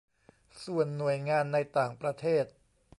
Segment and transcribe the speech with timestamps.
[0.63, 2.45] ส่วนหน่วยงานในต่างประเทศ